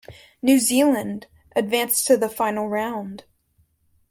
"New 0.41 0.57
Zealand" 0.57 1.27
advanced 1.55 2.07
to 2.07 2.17
the 2.17 2.27
Final 2.27 2.67
Round. 2.67 3.23